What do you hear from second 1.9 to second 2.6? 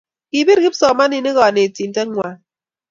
ng'wang